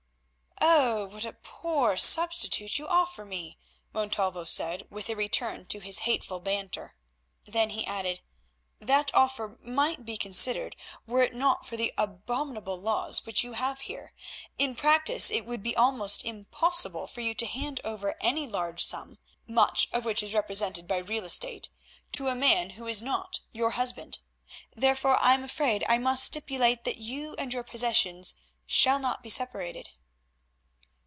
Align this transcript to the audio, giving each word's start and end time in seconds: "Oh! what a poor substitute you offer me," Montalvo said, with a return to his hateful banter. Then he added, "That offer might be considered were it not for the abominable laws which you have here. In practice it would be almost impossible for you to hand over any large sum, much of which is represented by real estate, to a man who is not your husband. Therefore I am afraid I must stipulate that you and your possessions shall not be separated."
"Oh! 0.63 1.07
what 1.07 1.25
a 1.25 1.33
poor 1.33 1.97
substitute 1.97 2.77
you 2.79 2.87
offer 2.87 3.25
me," 3.25 3.57
Montalvo 3.91 4.43
said, 4.45 4.85
with 4.91 5.09
a 5.09 5.15
return 5.15 5.65
to 5.65 5.79
his 5.79 5.99
hateful 5.99 6.39
banter. 6.39 6.95
Then 7.45 7.71
he 7.71 7.85
added, 7.85 8.21
"That 8.79 9.13
offer 9.15 9.57
might 9.61 10.05
be 10.05 10.15
considered 10.17 10.75
were 11.07 11.21
it 11.23 11.33
not 11.33 11.65
for 11.65 11.75
the 11.75 11.91
abominable 11.97 12.77
laws 12.79 13.25
which 13.25 13.43
you 13.43 13.53
have 13.53 13.81
here. 13.81 14.13
In 14.59 14.73
practice 14.75 15.29
it 15.31 15.45
would 15.45 15.61
be 15.63 15.75
almost 15.75 16.23
impossible 16.25 17.07
for 17.07 17.21
you 17.21 17.33
to 17.35 17.45
hand 17.47 17.81
over 17.83 18.15
any 18.21 18.45
large 18.47 18.83
sum, 18.85 19.17
much 19.47 19.87
of 19.91 20.05
which 20.05 20.21
is 20.23 20.33
represented 20.33 20.87
by 20.87 20.97
real 20.97 21.25
estate, 21.25 21.69
to 22.13 22.27
a 22.29 22.35
man 22.35 22.71
who 22.71 22.85
is 22.87 23.01
not 23.01 23.41
your 23.51 23.71
husband. 23.71 24.19
Therefore 24.75 25.17
I 25.17 25.33
am 25.33 25.43
afraid 25.43 25.83
I 25.89 25.97
must 25.97 26.23
stipulate 26.25 26.83
that 26.85 26.97
you 26.97 27.33
and 27.37 27.51
your 27.53 27.63
possessions 27.63 28.35
shall 28.67 28.97
not 28.99 29.21
be 29.23 29.29
separated." 29.29 29.89